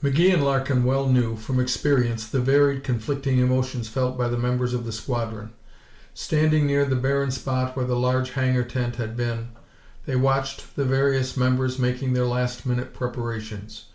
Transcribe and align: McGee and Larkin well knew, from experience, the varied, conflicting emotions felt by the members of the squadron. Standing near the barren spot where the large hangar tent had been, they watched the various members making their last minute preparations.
McGee 0.00 0.32
and 0.32 0.44
Larkin 0.44 0.84
well 0.84 1.08
knew, 1.08 1.34
from 1.34 1.58
experience, 1.58 2.28
the 2.28 2.38
varied, 2.38 2.84
conflicting 2.84 3.40
emotions 3.40 3.88
felt 3.88 4.16
by 4.16 4.28
the 4.28 4.38
members 4.38 4.74
of 4.74 4.84
the 4.84 4.92
squadron. 4.92 5.50
Standing 6.14 6.68
near 6.68 6.84
the 6.84 6.94
barren 6.94 7.32
spot 7.32 7.74
where 7.74 7.84
the 7.84 7.98
large 7.98 8.30
hangar 8.30 8.62
tent 8.62 8.94
had 8.94 9.16
been, 9.16 9.48
they 10.06 10.14
watched 10.14 10.76
the 10.76 10.84
various 10.84 11.36
members 11.36 11.80
making 11.80 12.12
their 12.12 12.26
last 12.26 12.64
minute 12.64 12.94
preparations. 12.94 13.86